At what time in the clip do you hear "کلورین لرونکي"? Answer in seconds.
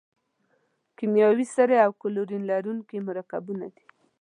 2.01-2.97